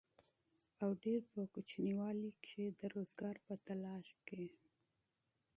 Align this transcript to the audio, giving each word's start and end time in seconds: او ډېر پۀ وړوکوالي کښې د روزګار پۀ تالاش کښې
او 0.81 0.89
ډېر 1.03 1.21
پۀ 1.31 1.41
وړوکوالي 1.51 2.31
کښې 2.43 2.65
د 2.79 2.81
روزګار 2.93 3.35
پۀ 3.45 3.53
تالاش 3.65 4.07
کښې 4.27 4.49